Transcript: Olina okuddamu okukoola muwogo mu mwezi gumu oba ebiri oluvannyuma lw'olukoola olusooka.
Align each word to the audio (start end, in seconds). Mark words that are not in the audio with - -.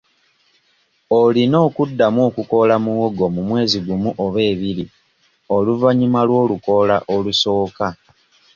Olina 1.21 1.57
okuddamu 1.67 2.19
okukoola 2.29 2.75
muwogo 2.83 3.25
mu 3.35 3.41
mwezi 3.49 3.77
gumu 3.85 4.09
oba 4.25 4.39
ebiri 4.51 4.85
oluvannyuma 5.55 6.19
lw'olukoola 6.27 6.95
olusooka. 7.15 7.87